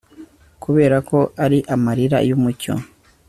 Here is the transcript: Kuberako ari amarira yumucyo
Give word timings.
Kuberako 0.63 1.17
ari 1.45 1.59
amarira 1.73 2.17
yumucyo 2.29 2.73